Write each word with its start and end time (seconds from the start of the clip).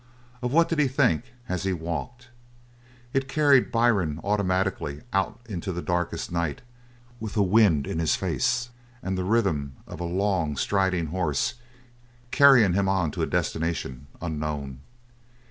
Of 0.41 0.51
what 0.51 0.67
did 0.67 0.79
he 0.79 0.87
think 0.87 1.25
as 1.47 1.61
he 1.61 1.73
walked? 1.73 2.29
It 3.13 3.27
carried 3.27 3.71
Byrne 3.71 4.19
automatically 4.23 5.03
out 5.13 5.39
into 5.47 5.71
the 5.71 5.83
darkest 5.83 6.31
night, 6.31 6.61
with 7.19 7.37
a 7.37 7.43
wind 7.43 7.85
in 7.85 7.99
his 7.99 8.15
face, 8.15 8.71
and 9.03 9.15
the 9.15 9.23
rhythm 9.23 9.73
of 9.85 9.99
a 9.99 10.03
long 10.05 10.57
striding 10.57 11.09
horse 11.13 11.53
carrying 12.31 12.73
him 12.73 12.89
on 12.89 13.11
to 13.11 13.21
a 13.21 13.27
destination 13.27 14.07
unknown. 14.19 14.79